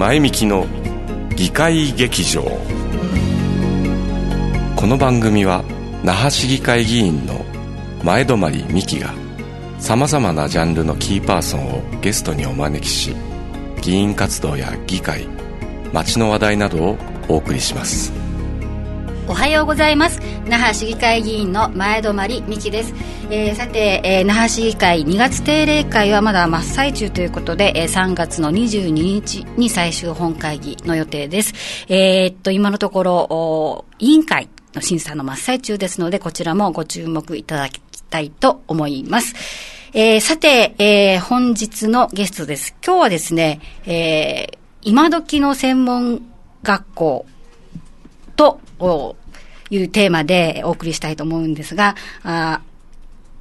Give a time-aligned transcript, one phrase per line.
[0.00, 0.66] 前向きの
[1.36, 2.40] 議会劇場。
[4.74, 5.62] この番組は
[6.02, 7.44] 那覇市議会議員の
[8.02, 8.38] 前泊
[8.72, 9.12] 美樹が
[9.78, 13.14] さまざまなジャンルのキーパーソンをゲストにお招きし
[13.82, 15.28] 議員活動や議会
[15.92, 16.98] 街の話題などを
[17.28, 18.19] お送りします。
[19.30, 20.18] おはようございます。
[20.48, 22.12] 那覇市議会議員の前泊
[22.48, 22.92] 美希です、
[23.30, 31.54] えー、さて、えー、那覇市議会2月定例会はまだ真っ最中ということで、えー、3月の22日に最終本会議の予定です。
[31.88, 39.36] えー、っと今のところ委員会の審査の真っ最中ですのでこちらもご注目いただきたいと思います。
[39.92, 42.74] えー、さて、えー、本日のゲストです。
[42.84, 46.22] 今日はですね、えー、今時の専門
[46.64, 47.26] 学校
[48.34, 48.58] と
[49.70, 52.60] いうテーマでお送りしたいと思うんですが、あ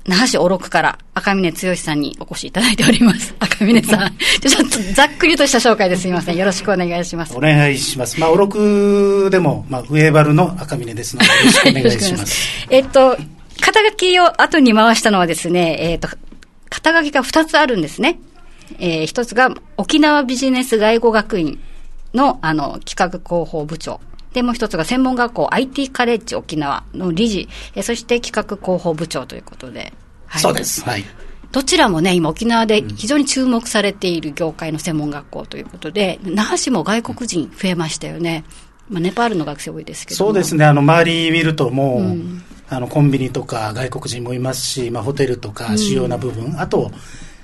[0.10, 3.36] 那覇市小六から赤嶺剛さんにお越しいただいております。
[3.40, 4.18] 赤嶺さん。
[4.42, 6.38] ちょっとざっくりとした紹介ですみません。
[6.38, 7.36] よろしくお願いします。
[7.36, 8.20] お願いします。
[8.20, 12.66] まあ、小六でも、まあ、上原の赤嶺ですので、よろしくお願いします。
[12.72, 13.18] えっと、
[13.62, 16.08] 肩書きを後に回したのはですね、えっと、
[16.70, 18.20] 肩書きが2つあるんですね。
[18.80, 21.60] えー、1つが沖縄ビジネス外語学院
[22.14, 24.00] のあの企画広報部長。
[24.34, 29.94] で、もう一つが専門学校 IT カレッジ沖縄の理事、えそして企画広報部長ということで。
[30.28, 30.84] はい、そうです。
[30.84, 31.06] はい。
[31.52, 38.44] どちらもね、今沖縄で非常に注目されている業界の専門学校ということで、那覇市も外国人増えましたよね。
[38.88, 46.92] まあ、ネパールの学生多いですけどそうですね、あの周り見るともう、うん、あのコンビニとか外国人もいますし、まあ、ホテルとか主要な部分、うん、あと、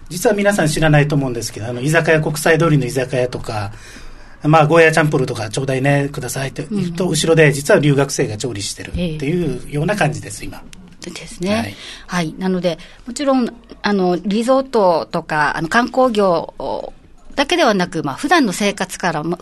[0.09, 3.72] 実は皆さん知らないと思うんですけど、あの居酒屋、国際通りの居酒屋とか、
[4.47, 10.63] まあ、ゴーヤチャンプルとかちょうだいね、くださいって言うと、後ろで実は留学生が調理してるっていうような感じです、今。
[11.02, 11.55] ですね。
[11.55, 11.75] はい、
[12.07, 12.35] はい。
[12.37, 13.49] なので、もちろん、
[13.81, 16.53] あの、リゾートとか、あの、観光業
[17.35, 19.37] だけではなく、まあ、普段の生活からも、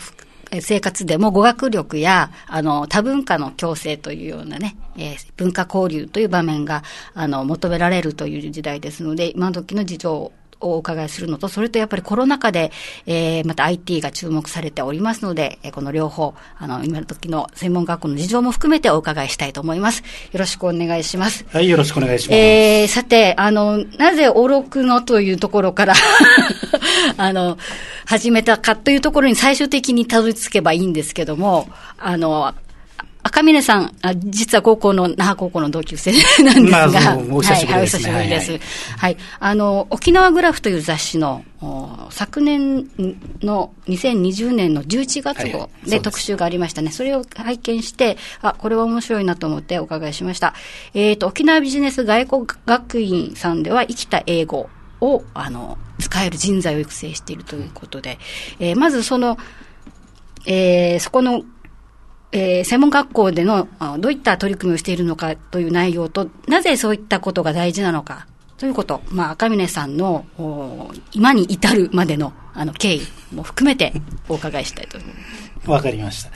[0.61, 6.83] 生活でも語学力や、あの、多文化の共生というようなね、えー、文化交流という場面が、
[7.13, 10.31] あの、求められるという時代ですので、今時の事情
[10.63, 12.72] をお伺いするのと、それとやっぱりコロナ禍で、
[13.06, 20.03] えー、また IT が注目されておりますので、えー、この両方、あの、今の時の専門学校の事情も含めてお伺いしたいと思います。
[20.31, 21.46] よろしくお願いします。
[21.52, 22.38] はい、よろしくお願いします。
[22.38, 25.94] えー、さて、あの、なぜおろくのというところから
[27.18, 27.57] あの、
[28.06, 32.53] 始めたかというところに最終的にたどり着けばいいんですけども、あの、
[33.23, 36.11] 赤嶺さん、あ実は高校の、那覇高校の同級生
[36.44, 38.51] なんですが、まあ、お久しぶりです、ね、はい、お久しぶりです。
[38.51, 38.59] はい、
[38.97, 41.45] はい、あの、沖縄グラフという雑誌の、
[42.09, 42.89] 昨年
[43.41, 46.91] の2020年の11月号で特集がありましたね。
[46.91, 50.53] それを拝見して、あ、これは面白いなと思ってお伺いしました。
[50.94, 54.69] えっ、ー、と、沖縄ビジネス外国学院さんでは生きた英語
[55.00, 58.19] を、あの、使える人材を育成しているということで、
[58.59, 59.38] えー、まずその、
[60.45, 61.44] えー、そこの
[62.35, 63.67] えー、専門学校での
[63.99, 68.25] どういった取り組みをしているのかという内容と、なぜそういったことが大事なのか
[68.57, 70.25] ということ、まあ、赤嶺さんの
[71.11, 73.01] 今に至るまでのあの経緯
[73.33, 73.93] も含めて
[74.29, 75.16] お伺いしたいと思いま
[75.63, 75.69] す。
[75.69, 76.31] わかりました。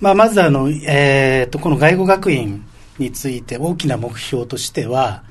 [0.00, 2.64] まあ、まずあの、えー、と、この外語学院
[2.98, 5.22] について大きな目標としては、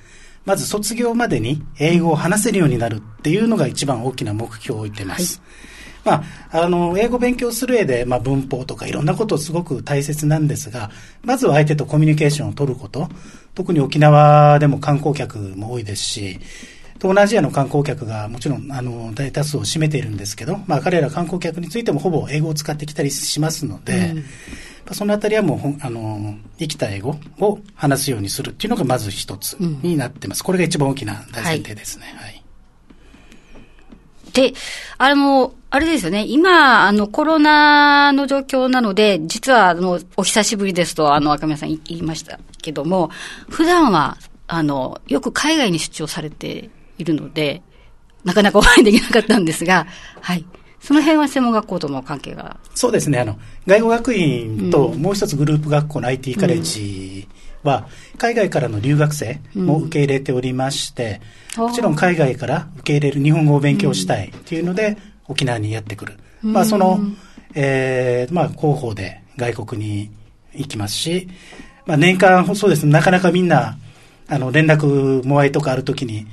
[0.46, 5.42] まず卒業までに英語を話せるようになるっていうのが一番大きな目標を置いてます。
[5.42, 5.77] はい
[6.08, 10.90] まあ、あの、英語勉強する上で、まあ、文法とかいろんなことすごく大切なんですが、
[11.22, 13.10] まずは相手とコミュニケーションを取ること、
[13.56, 16.40] 特に沖縄でも観光客も多いですし、
[16.96, 24.14] 東南アジアの観光客がもちろんあの大多数を占めているんですけど、まあ、彼ら観光客についてもほぼ英語を使ってきたりしますので、
[24.88, 30.40] うん、そのあたりはもうあの生きた英語を話すようにするっていうのがまず一つになってます。
[30.40, 32.06] うん、これが一番大きな大前提ですね。
[32.16, 32.44] はい、はい。
[34.34, 34.54] で、
[34.98, 43.10] あの、あれですよね、今、あの、コロナの状況なので、実は、あの、お久しぶりですと、あの、赤宮さん言いましたけども、
[43.50, 44.18] 普段は、
[44.48, 47.62] あの、よく海外に出張されているので、
[48.24, 49.88] なかなかお会いできなかったんですが、
[50.22, 50.46] はい。
[50.80, 52.58] その辺は専門学校との関係が。
[52.74, 57.28] そうですね、あの、外語学院ともう一つグループ学校の IT カレッジ
[57.64, 57.88] は、
[58.18, 61.20] 海外からの留学生も受け入れておりまして、
[61.58, 64.98] うん、もちろん海外から受け入れる日本語を勉強したいっていうので、
[65.28, 66.18] 沖縄にやってくる。
[66.44, 67.00] うん、まあ、その、
[67.54, 70.12] えー、まあ、広報で外国に
[70.54, 71.28] 行きますし、
[71.86, 72.86] まあ、年間、そうです。
[72.86, 73.78] ね、なかなかみんな、
[74.28, 76.28] あの、連絡、もあいとかあるときに、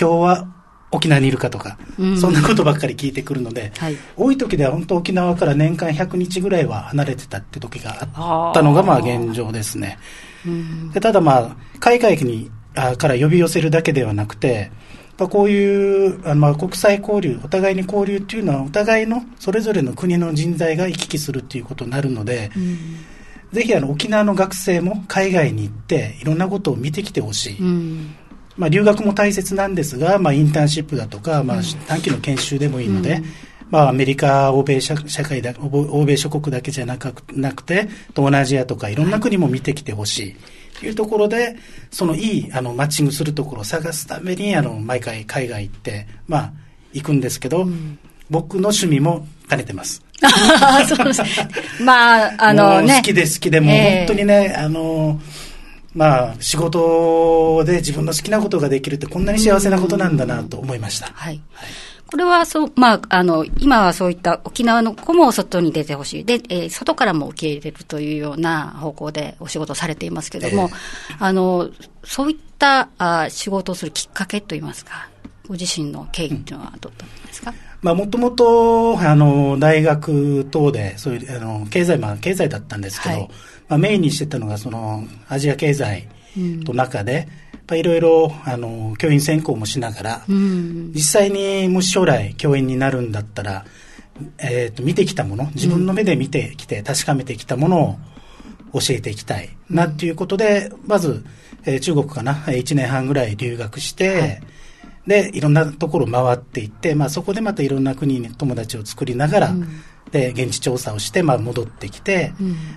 [0.00, 0.54] 今日は
[0.94, 9.98] 沖縄にいるかとか、うん、そんなことばっかり聞いてくるので、はい、多い時では本当沖縄から年間100日ぐらいは離れてたって時があったのがまあ現状ですね。
[10.92, 14.70] でただまあ、海外にあから呼び寄せるだけではなくて、
[15.18, 22.78] まあ、こういうあのまあ国際交流、お互いに交流っていうのは、お互いのそれぞれの国の人材が行き来するっていうことになるので、うん
[23.52, 27.58] ぜひあの沖縄の学生も海外に行って、いろんなことを見てきてほしい。
[27.60, 28.14] うん
[28.56, 33.24] まあ、留学も大切なんですが、まあ、インターンシップだとか、まあうん、短期の研修でもいいので、うん
[33.70, 40.32] まあ、アメリカ、欧米社社会だ、欧欧米諸国だけじゃなくなくて、東南アジアとかいろんな国も見てきてほしい。
[40.32, 41.56] というところで、
[41.90, 46.52] そのいい、あの、マッチングするところを探すために、あの、毎回海外行って、まあ、
[46.92, 47.66] 行くんですけど、
[48.30, 50.02] 僕の趣味も兼ねてます。
[50.88, 51.22] そうです
[51.82, 52.96] まあ、あのね。
[52.96, 55.20] 好きで好きで、もうええ本当にね、あの、
[55.94, 61.10] まあ、仕事で自分の好きなことができるってこんなに幸せなことなんだなと思いました。
[61.14, 61.40] はい。
[62.10, 66.24] これはそう、まあ、あの、今はそういった沖縄の子も外に出てほしい。
[66.24, 70.70] で、えー外からも受け入れるというような方向でお仕事されていますけれども、
[71.18, 71.70] あの、
[72.04, 75.08] そういったあ仕事をするきっかけといいますか、
[75.48, 83.28] ご自身の経緯というのはどうだったんですか、まあ、もともと、あの、大学等で、そういう、あの、経済、まあ、経済だったんですけど、はい。
[83.68, 86.08] まあ、メインにしてたのが、その、アジア経済
[86.64, 87.28] と中で、やっぱ
[87.72, 90.92] いろいろ、あの、教員専攻もしながら、うん。
[90.92, 93.64] 実際にもし将来教員になるんだったら、
[94.38, 97.98] えっ、と、見てきたもの、自分の目で見てきて、確かめてきたもの
[98.72, 101.24] を教えていきたいなっていうことで、まず、
[101.64, 104.42] えー中国かな、1年半ぐらい留学して、
[105.06, 109.54] で、いろんなところ回っていって、まあそこでまたいろんな国に友達を作りながら、
[110.10, 112.32] で、現地調査をして、まあ戻ってきて、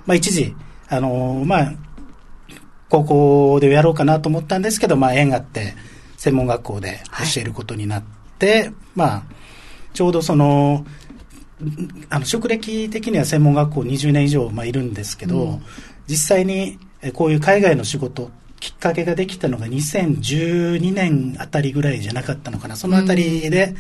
[0.06, 0.56] まあ一時、
[0.90, 1.74] あのーまあ、
[2.90, 5.76] 高校でやろうかなと思ったんですけど、まあ縁があって、
[6.18, 7.02] 専門学校で
[7.34, 8.04] 教えることになっ
[8.40, 9.24] て、まあ、
[9.94, 10.86] ちょうどその、
[12.10, 15.60] あの職歴的には専門学校20年以上、まあ、いるんですけど、
[16.08, 22.76] 実際にえこういう海外の仕事きっかけができたのが2012年あたりぐらいじゃなかったのかな。
[22.76, 23.76] そのあたりで、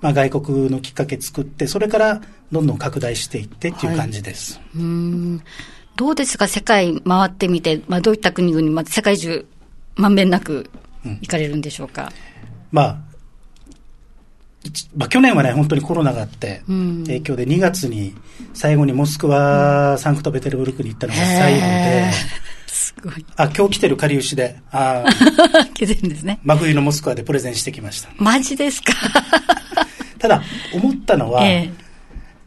[0.00, 2.22] まあ、外国のきっかけ作ってそれから
[2.52, 5.42] どんどん拡大していってっていう感じです、うん
[5.96, 9.46] どうですか、世界回ってみて、まあ、どういった国々、まあ、世界中、
[9.96, 10.70] まんべんなく
[11.22, 12.12] 行かれるんでしょうか？
[12.70, 12.98] まあ
[14.64, 18.14] 一まあ、去年はね、本当にコロナがあって、うん影響で2月に
[18.52, 22.12] 最後にモスクワ、サンクトペテルブルクに行ったのが最後で
[22.66, 23.24] すごい。
[23.36, 25.04] あ、今日来てるかりゆしで、あ
[25.74, 26.40] 気づいるんですね。
[26.42, 28.08] 真冬のモスクワでプレゼンしてきました。
[28.18, 28.92] マジですか？
[30.18, 30.42] ただ、
[30.74, 31.70] 思ったのは、え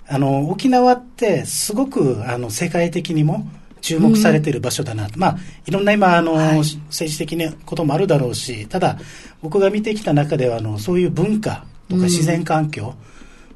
[0.09, 3.47] あの、沖縄ってすごく、あの、世界的にも
[3.81, 5.19] 注目されている場所だなと。
[5.19, 6.57] まあ、いろんな今、あの、はい。
[6.57, 8.97] 政治的なこともあるだろうし、ただ、
[9.41, 12.95] 僕が見てきた中では、あの、そういう文化とか自然環境、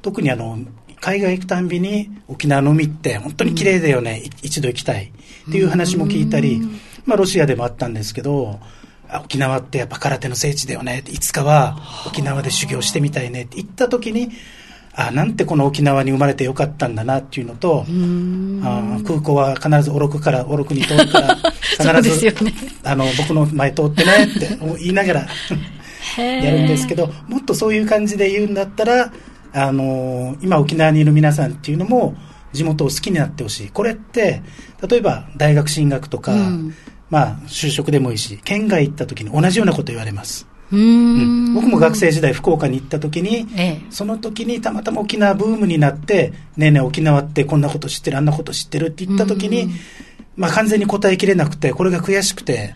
[0.00, 0.58] 特にあの、
[1.00, 5.12] 海外行くたんびに沖縄の海って本当に綺麗だよね、い一度行きたい。
[5.48, 6.62] っていう話も聞いたり、
[7.04, 8.58] まあロシアでもあったんですけど、
[9.08, 13.42] あ沖縄ってやっぱ空手の聖地だよね、いつかは沖縄で修行してみたいね。
[13.42, 14.30] って言った時に、
[14.96, 17.84] あなんてこの沖縄に生まれてよかったんだなっていうのと、
[18.62, 21.36] あ空港は必ずおろくから、おろくに通るから、
[22.00, 22.54] 必ず、すよね
[22.84, 25.26] あの、僕の前通ってねって 言いながら
[26.18, 29.12] やるんですけど、もっとそういう感じで言うんだったら、
[29.52, 32.14] あの今沖縄にいる皆さんっていうのも、
[32.52, 33.68] 地元を好きになってほしい。
[33.68, 34.42] これって、
[34.88, 36.74] 例えば大学進学とか、うん
[37.10, 40.48] まあ就職でもいいし、県外行った時に同じようなこと言われます。
[41.54, 43.80] 僕も学生時代福岡に行った時に、ええ。
[43.90, 49.70] その時にたまたま沖縄ブームになって、ねえねえ沖縄ってこんなこと知ってる、あんなこと知ってるって言った時に、
[50.36, 52.74] まあ完全に答えきれなくて、これが悔しくて、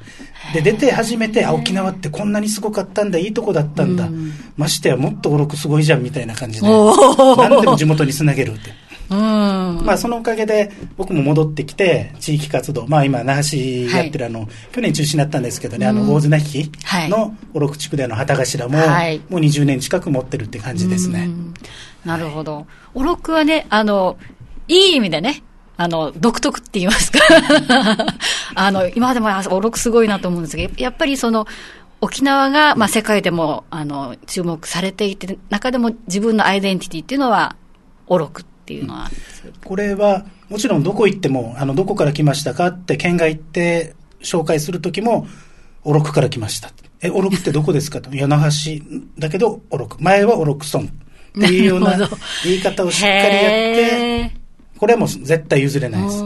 [0.55, 4.09] で、出て初めて、あ、沖縄ってこんなにすごかったんだ、いいとこだったんだ。
[4.57, 8.88] ましてやもっとおろくすごいじゃんみたいな感じで、何でも地元につなげるって。
[9.11, 9.19] うん。
[9.85, 21.25] まあそのおかげで僕も戻ってきて、地域活動、まあ今、那覇市やってるあの、去年中止になったんですけどね、あの、大綱引はいのおろく地区であの旗頭も、はいもう20年近く持ってるって感じですね。
[21.27, 21.55] うん
[22.05, 22.67] なるほど。
[22.95, 24.17] おろくはね、あの、
[24.67, 25.43] いい意味でね、
[25.77, 27.19] あの、独特って言いますか。
[28.55, 31.47] あの、今までもあおろくすごいなと思うんですけど、やっぱりその、
[32.01, 37.57] 沖縄が、まあ、世界でも、あの、注目されていて、中でも自分のアイデンティティっていうのは、
[38.07, 39.11] おろくっていうのは、
[39.65, 45.27] これは、もちろんどこ行っても、あの、どこから来ましたかって県外行って紹介するときも、
[45.85, 46.71] おろくから来ました。
[47.01, 48.11] え、おろくってどこですかと。
[48.11, 48.83] いや、那覇市
[49.19, 49.99] だけど、おろく。
[50.03, 50.89] 前はおろく村っ
[51.33, 51.97] ていうような
[52.45, 54.33] 言い方をしっかりやって、
[54.77, 56.23] これはもう絶対譲れないです。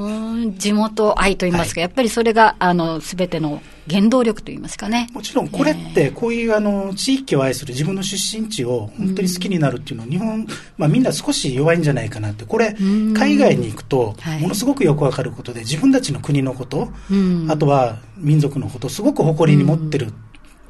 [0.50, 5.08] 地元愛と言いますか、やっぱりそれが、あの、すべての原動力と言いますかね。
[5.12, 10.46] もちろんこれって、こういうあの地域を愛する自分の出身地を本当に好きになるっていうのは、日本、
[10.76, 13.14] まあ、みんな少し弱いんじゃないかなって、これ、ん。
[13.14, 17.46] 海外に行くとはい、ものすごくよくわかることで、自分たちの国のこと、うん。
[17.50, 20.10] あとは民族のこと、すごく誇りに持ってるっ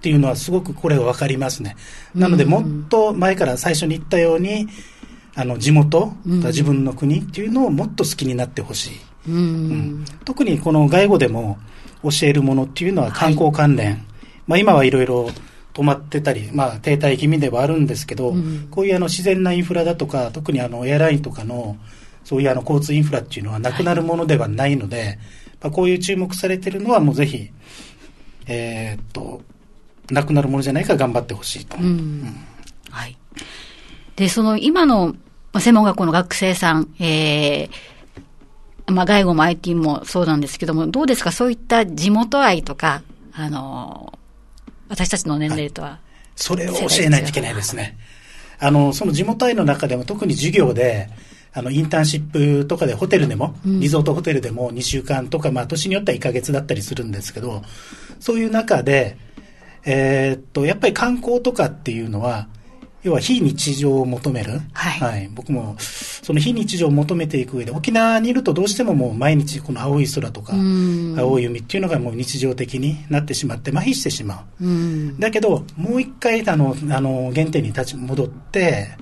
[0.00, 1.76] ていうのはすごくこれが分かりますね。
[2.14, 4.68] なので、もっと前から最初に言ったように、
[5.34, 8.90] あの、地元、自分の国っていうのをもっと好きになってほしい。
[9.28, 11.58] うん、特にこの外語でも
[12.02, 13.90] 教えるものっていうのは観光関連。
[13.90, 14.00] はい、
[14.46, 15.30] まあ今はいろいろ
[15.74, 21.76] 止まってたり、まあ停滞気味ではあるんですけど、うん、こういうあの自然なインフラだとか、特にあのエアラインとかの、
[22.24, 25.18] そういうあの交通インフラっていうのはなくなるものではないので、はい、
[25.62, 27.50] まあ、こういう注目されてるのはもうぜひ、
[28.46, 29.42] えー、っと、
[30.10, 31.76] なくなるものじゃないから頑張ってほしいと。
[31.78, 32.36] うんうん、
[32.90, 33.16] はい。
[34.16, 35.14] で、その今の
[35.58, 37.70] 専門学校の学生さん、えー、
[38.92, 41.32] まあ、外語も IT もそうなんですけども、どうですか？
[41.32, 44.12] そういった地元愛とか、あの、
[44.88, 45.98] 私たちの年齢とは、はい、
[46.36, 47.96] それを教えないといけないですね。
[48.58, 51.08] あの、その地元愛の中でも特に授業で、
[51.54, 52.30] あの、インターンシッ
[52.62, 57.62] プとかでホテルでも、リゾートホテルでも2週間とか、まあ、年によっては1ヶ月だったりするんですけど、
[58.20, 59.18] そういう中で、
[59.84, 62.48] えー、っと、やっぱり観光とかっていうのは、
[63.02, 64.60] 要は非日常を求める。
[64.72, 65.00] はい。
[65.00, 65.28] はい。
[65.34, 65.76] 僕も、
[66.22, 74.64] その非日常を求めていく上で、沖縄にいるとどうしてももう毎日この青い空とか、青い海っていうのがもう日常的になってしまって、麻痺してしまう。
[74.64, 74.66] う
[75.18, 78.96] だけど、もう一回、あの、あの、原点に立ち戻って、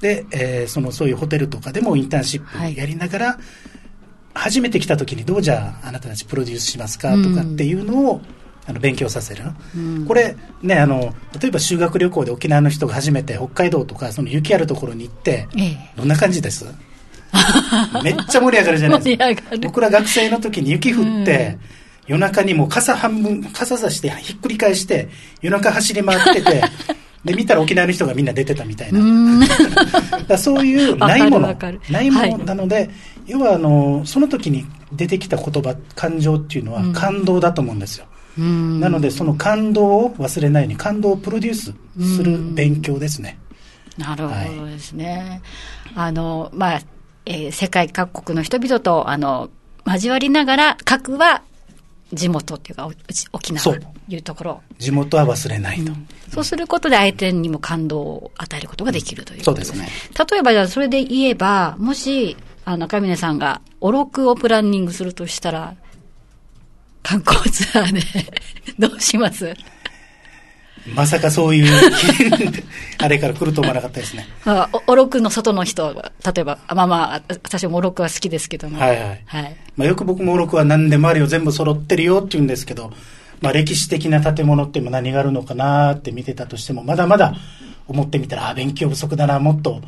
[0.00, 3.36] で、えー、その、そういうホテルとかでもインターンシップやりながら、はい、
[4.34, 8.20] 初めて来た時にどうじゃあ、あなたたちプロデュースしますかとかっていうのを、
[8.68, 9.44] あの勉強させる、
[9.76, 16.66] うん、これねあの例えば修学旅行で沖縄の人が初めて北海道とかその雪あるところに行って、ええ、どんな感じです？
[18.02, 19.56] めっちゃ盛り上がるじゃないですか。
[19.62, 21.58] 僕ら学生の時に雪降って、
[22.06, 25.08] うん、夜中にもう傘半分傘さしてひっくり返して
[25.42, 26.62] 夜中走り回ってて
[27.24, 29.00] で見たら沖縄の人がみんな出てたみたいな。
[30.26, 31.56] だそういうないもの。
[31.90, 32.90] ないものなので、はい、
[33.26, 38.06] 要はあのその時に出てきた言葉感情っていうのは感動だと思うんですよ、
[38.38, 41.74] なので、その感動を忘れないように、感動をプロデュース
[42.16, 43.38] する勉強ですね。
[43.96, 45.40] なるほどですね。
[45.94, 46.80] はい、あの、まあ、
[47.24, 49.50] えー、世界各国の人々と、あの、
[49.86, 51.42] 交わりながら、核は
[52.12, 52.90] 地元っていうか、
[53.32, 54.62] 沖縄というところ。
[54.78, 59.88] 地元は忘れないと、うん、そうすることで相手にも感動を与えることができるという、そうですね。
[60.30, 65.74] 例えば、じゃあそれで言えば、もし、あの、中峰さんが、おろくをプランニングするとしたら、
[67.06, 68.00] 観光ツアーで
[68.78, 69.54] どうします？
[70.94, 71.66] まさかそういう、
[72.98, 74.26] あれから来ると思わなかったですね。
[74.44, 75.92] あお、おろくの外の人、
[76.24, 78.78] 例えば、まあまあ、私もおろくは好きですけども。
[78.80, 79.20] はいはい。
[79.26, 79.56] はい。
[79.76, 82.92] まあよく僕もおろくは何でもあるよ、全部揃ってるよって言うんですけど、
[83.40, 87.34] まあ歴史的な建物って何があるのかなって見てたとしても、まだまだ
[87.88, 89.80] 思ってみたら、あ、勉強不足だな、もっと、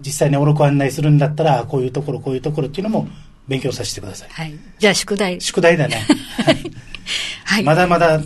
[0.00, 3.08] 実際におろく案内するんだったら、こういうところ、こういうところっていうのも
[3.48, 4.28] 勉強させてください。
[4.30, 4.54] はい。
[4.78, 5.40] じゃあ宿題。
[5.40, 6.06] 宿題だね。
[7.44, 7.64] はい。
[7.64, 8.20] まだまだ、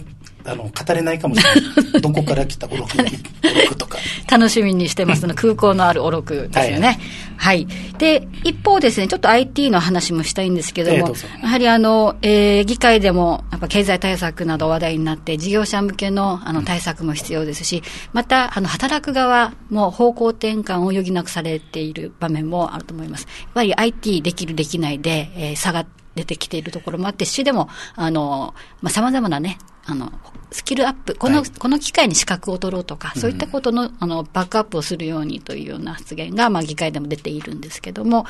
[0.46, 1.60] あの、語れないかもしれ
[1.92, 2.00] ない。
[2.00, 3.98] どこから来たおろく、おろくとか。
[4.30, 6.98] 楽しみにしてますの空港のあるおろくですよね。
[7.36, 23.26] はい、はい、で、一方ですね、ちょっと IT の話もしたいんですけども、えー、やはりあの、えー、議会でも、やっぱ経済対策など話題になって、事業者向けのあの対策も必要ですし、また、あの、働く側も方向転換を余儀なくされている場面もあると思います。
[23.42, 25.86] やっぱり IT できるできないで、えー、差が
[26.16, 30.12] 出てきているところもあって、市でも、あの、まあ、様々なね、あの、
[30.50, 38.26] スキルアップ、この、はい、この機会に資格を取ろうとか、そういったことの、あの、バックアップをするようにというような発言が、まあ、議会でも出ているんですけども、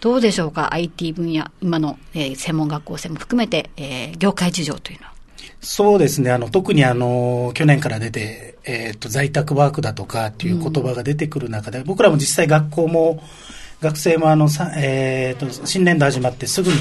[0.00, 5.12] どうでしょうか、IT 分野、今の、えー、専門学校生も含めて、えー、業界事情というのは。
[5.60, 13.22] そうですね、あの、特にあの、去年から出て、えっ、ー、と、在宅ワークだとかっていう言葉が出てくる中で、うん、僕らも実際学校も、
[13.80, 16.76] 学生もあの、さえっ、ー、と、新年度始まってすぐに、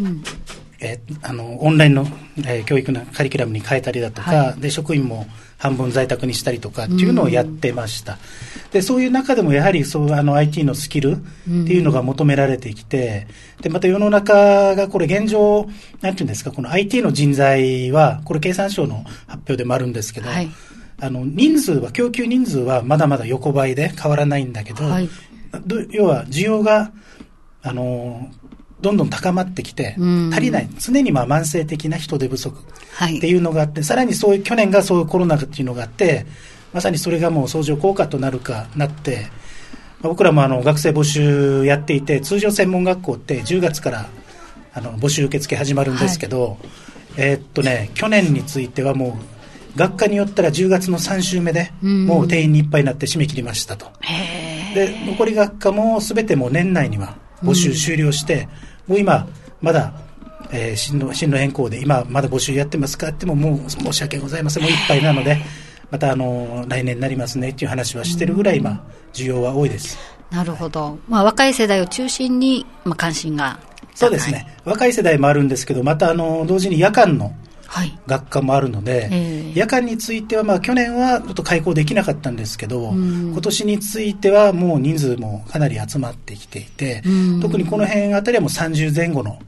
[0.00, 0.22] うん、
[0.82, 2.06] えー、あのオンラインの、
[2.38, 8.18] えー、教育のカリキュラムに変えたりだとか、はい、で職員も半分在宅にしたりとかっていうのをやってました。
[8.72, 11.14] でそういう中でもやはりそうあの IT のスキルっ
[11.46, 13.28] ていうのが求められてきて、
[13.60, 15.68] でまた世の中がこれ現状、
[16.00, 20.50] なんていうんですか、この IT の人材は、これ経産省の発表でもあるんですけど、はい、
[21.00, 25.08] あの人数は、供給人数はまだまだ横ばいで変わらないんだけど、はい、
[25.90, 26.90] 要は需要が、
[27.62, 28.28] あの
[28.82, 29.96] どんどん高まってきて、
[30.32, 36.26] 足りない、常にまあ慢性的な人手不足っていうのがあって、はい、さらにそういう、去年がそういうコロナっていうのがあって、
[36.72, 39.28] まさにそれがもう相乗効果となるかなって、
[40.00, 44.06] まあ、僕らもあの学生募集やっていて、通常専門学校って10月から
[44.74, 46.58] あの募集受付始まるんですけど、はい、
[47.18, 49.18] えー、っとね、去年についてはも
[49.76, 53.86] う、学科によったら10月の3週目で、もう定員にいっぱいになって締め切りましたと。
[54.74, 59.26] で、残り学科もすべても年内には募集終了して、うんもう今、
[59.60, 59.92] まだ、
[60.50, 64.62] えー、進路進路変更で今まだ募集やってますかってももう申し訳ございません。
[64.62, 65.38] もういっぱいなので
[65.90, 69.98] またあの来年になりますねっていう話はしてるぐらい今需要は多いです。
[70.30, 73.60] なるほど、まあ、若い世代を中心に、まあ、関心が
[73.94, 74.46] そうですね。
[74.64, 77.34] 若い世代もあるんですけどまたあの同時に夜間の
[78.06, 79.06] 学科もあるので、はいえ。
[79.54, 87.02] ー、夜間については、まあ、去年はちょっと開講できなかったんですけど、今年についてはもう人数もかなり集まってきていて、
[87.40, 89.38] 特にこの辺あたりはもう30前後の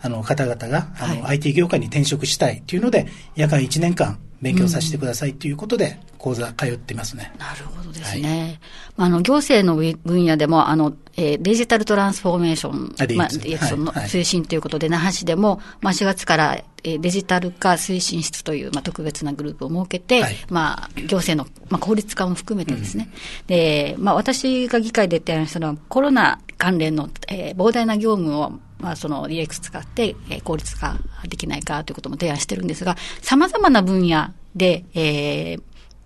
[0.00, 7.32] あの方々が、あの、はい、IT 業界に転職したいというので、夜間1年間勉強させてくださいということで、講座通っていますね。
[7.38, 8.58] なるほどですね。
[8.96, 23.10] はい、あの、行政の分野でも、あの、えー、デジタルトランスフォーメーション、まあ、DX の推進ということで、はい、那覇市でも、まあ、4月から、えー、デジタル化推進室という、まあ、特別なグループを設けて、はい、まあ、行政の、まあ、効率化も含めてですね。
[23.40, 30.98] うん、で、まあ、私が議会で提案したのは、コロナ関連の、えー、膨大な業務を、まあ、その DX 使って、えー、効率化
[31.28, 35.62] できないかということも提案してるんですが、様々な分野で、えー、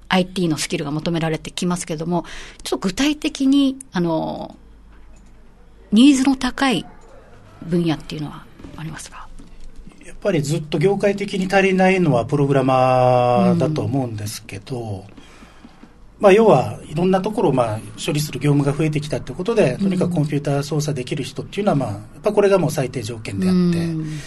[0.09, 2.25] IT のスキルが求められてきますけれども、
[2.63, 4.57] ちょっと具体的に、あの、
[5.93, 6.87] ニーズの高い
[7.67, 8.45] 分野っていうのは
[8.77, 9.29] ありますか？
[10.05, 15.05] やっぱりずっと業界的に足りないのはプログラマーだと思うんですけど、うん、
[16.19, 24.19] まあ、要はいろんなところをまあ処理する業務が増えてきたということで、とにかくコンピューター操作できる人っていうのは、まあ、やっぱこれがもう最低条件であって、うん。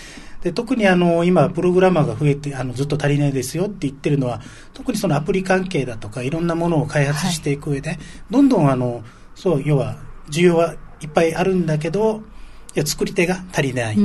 [0.43, 4.41] で特にあの今、プログラマーが増えてあのずっと足りないですよって言ってるのは、
[4.73, 9.03] 特にそのアプリ関係だとか、いろんなものを開発していく上で、はい、どんどんあの
[9.33, 9.97] そう要は
[10.29, 12.23] 需要はいっぱいあるんだけど、
[12.75, 13.95] いや作り手が足りない、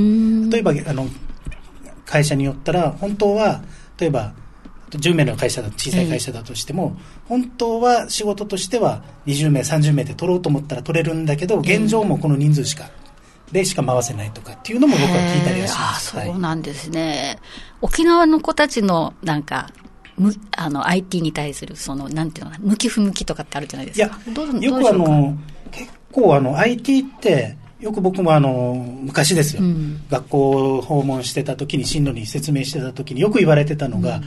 [0.49, 1.07] 例えばあの
[2.05, 3.61] 会社によったら、本当は
[3.97, 4.33] 例えば
[4.89, 12.89] 10名の会社だ小さい会社だとしても、本当は仕事としては20名、30名で取ろうと思ったら取れるんだけど、現状もこの人数しか
[13.51, 16.11] でしか回せないとかっていうのも僕は聞いたりはします。
[16.11, 17.39] そうなんですね。
[17.81, 19.69] 沖縄の子たちのなんか、
[20.21, 24.19] むあの IT に対するそのなんていうの向き不向きとかってあるじゃないですか。
[24.25, 25.37] いや、よくあの
[25.71, 34.23] 結構あの IT ってよく僕もあの昔ですよ、うん、学校を訪問してた時に進路に説明してた時によく言われてたのが、うん、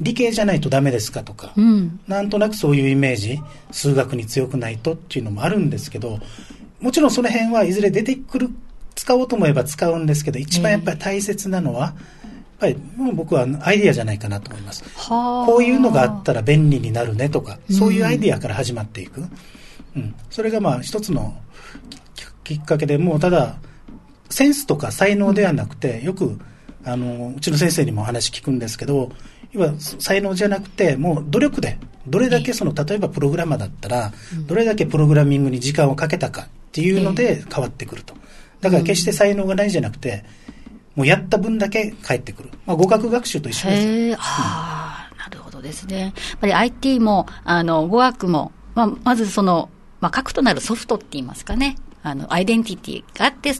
[0.00, 6.18] 理系じゃないとダメですかとか、うん、なんとなくそういうイメージ数学に強くないとっていうのもあるんですけど
[6.80, 8.50] もちろんその辺はいずれ出てくる
[8.94, 11.94] 使おうと思えば使うんですけど、一番やっぱり大切なのは、やっ
[12.58, 14.84] ぱりもう僕はアイディアじゃないかなと思います。
[14.96, 19.24] こういうのがあったら便利になるねとか、そういうアイディアから始まっていく。
[19.96, 21.36] うん、それがまあ一つの
[22.44, 23.56] きっかけでもうただ、
[24.30, 26.38] センスとか才能ではなくて、よく、
[26.84, 29.10] あの、うちの先生にも話聞くんですけど、
[29.52, 34.12] 要は才能じゃなくて、もう努力で、どれだけその、例えばプログラマーだったら、
[34.46, 38.14] どれだけプログラミングに時間をかけたかっていうので変わってくると。
[38.60, 40.24] だから決して才能がないじゃなくて、
[40.98, 42.50] もうやった分だけ返ってくる。
[42.66, 43.86] まあ、語学学習と一緒です。
[43.86, 46.00] へあ、うん、なるほどですね。
[46.00, 51.76] やっぱり IT も、あの、語学も、まあ、まずその、まあ、核となるソフトって言いますかね。
[52.02, 53.52] あの、アイデンティティがあって、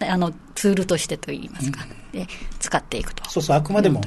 [0.00, 2.26] あの、ツールとしてと言いますか、うん、で、
[2.58, 3.30] 使っていくと。
[3.30, 4.00] そうそう、あくまでも、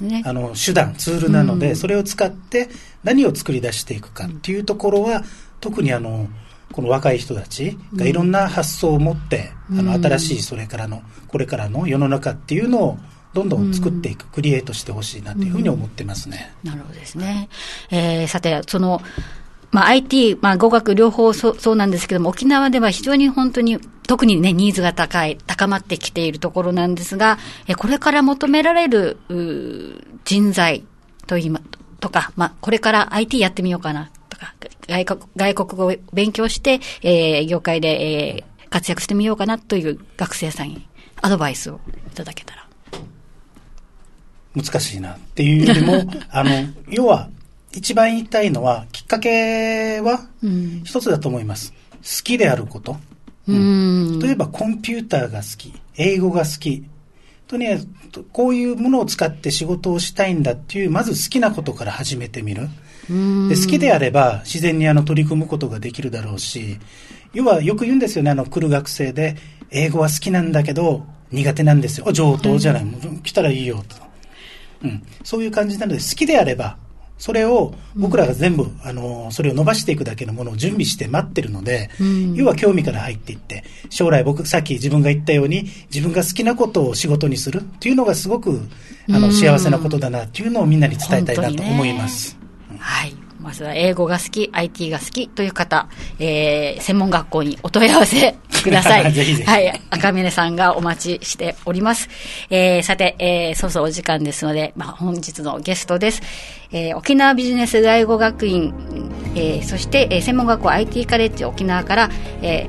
[0.00, 2.70] ね、あの、手段、ツールなので、うん、それを使って
[3.04, 5.22] 何を作り出していくかっていうところは、
[5.60, 6.28] 特にあの、
[6.72, 12.98] この若い人たちがいろんな発想を持って、うん、あの新しいそれからのこれからの世の中っていうのを
[13.34, 16.54] どんどん作っていく、うん、クリエイトしてほしいなというふうに思ってますね。
[16.64, 17.50] なるほどですね。
[17.90, 19.02] えー、さて、その、
[19.72, 29.18] まあ、IT、まあ、語学両方そそうなんですけども、沖縄では非常に本当に、特にね、ニーズが高い、高まってきているところなんですが、えこれから求められる
[30.24, 30.84] 人材
[31.26, 31.60] といいま、
[32.00, 34.54] とか、まあ、これから IT やってみようかなとか、
[34.88, 40.86] 外国、外国語を勉強して、えー、業界で、えー、活躍してみようかなという学生さんに
[41.22, 41.80] アドバイスを
[42.12, 42.66] いただけたら。
[44.54, 46.50] 難しいなっていうよりも、 あの、
[46.88, 47.28] 要は、
[47.72, 50.28] 一番言いたいのは、きっかけは、
[50.84, 51.74] 一つだと思います。
[51.92, 52.96] うん、好きであること。
[53.46, 56.84] うん、例えば、コンピューターが好き、英語が好き、
[57.46, 57.78] とにか
[58.12, 62.68] く、こういうものを使って仕事をしたいんだっていう、まず好きなことから始めてみる。
[63.08, 66.78] で好きであれば自然にあの取り組むことができるだろうし、
[67.32, 69.36] 要はよく言うんですよね、あの来る学生で、
[69.70, 72.12] 英語は好きなんだけど苦手なんですよ。
[72.12, 73.96] 上等じゃない、うん、来たらいいよと。
[74.84, 76.76] うん、そういう感じなので、好きであれば、
[77.18, 88.60] それを僕らが全部、うん、あの、それを伸ばしていくだけのものを準備して待ってるので、うん、要は興味から入っていって、将来僕、さっき自分が言ったように、自分が好きなことを仕事にするっていうのがすごく、
[89.10, 92.36] あの、幸せなことだなっていうのをみんなに伝えたいなと思います。
[92.78, 93.14] はい。
[93.40, 99.12] まずは英語が好き、IT が好きという方、えー、専門学校にお問い合わせ ください。
[99.12, 99.80] ぜひぜひはい。
[99.90, 102.08] 赤峰さんがお待ちしております。
[102.50, 106.22] えー、さて、えー、そろそろお時間ですので、まあ、本日のゲストです。
[106.72, 108.74] えー、沖縄ビジネス外語学院、
[109.34, 112.10] えー、そして、えー、専門学校 IT カレッジ沖縄から、
[112.42, 112.68] え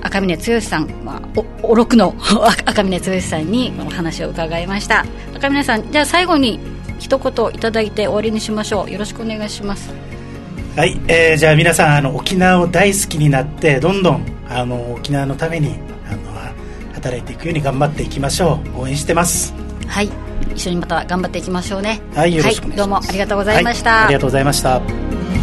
[0.00, 1.22] ー、赤峰剛さん、まあ、
[1.62, 2.14] お、おろくの
[2.66, 5.04] 赤峰剛さんにお話を伺いました。
[5.36, 6.58] 赤峰さん、じゃあ最後に
[7.02, 8.90] 一言いただいて終わりにしましょう。
[8.90, 9.92] よろしくお願いします。
[10.76, 15.74] はい、えー、じゃあ皆さんあの沖縄を大好きになってどんどんあの沖縄のために
[16.08, 16.32] あの
[16.94, 19.52] 働いていくように頑張っていきましょう応援してます
[19.88, 20.08] はい。
[20.54, 22.00] 一緒にまた頑張っていきましょうね。
[22.14, 23.90] はいよろしくお願いしますどうもありがとうございました。
[23.90, 25.41] はいありがとうございました